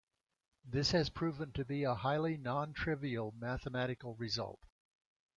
[0.65, 4.59] This has proven to be a highly non-trivial mathematical result.